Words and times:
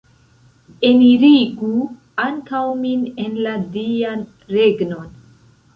Enirigu 0.87 1.69
ankaŭ 2.25 2.65
min 2.81 3.07
en 3.27 3.39
la 3.49 3.55
Dian 3.79 4.27
regnon! 4.59 5.19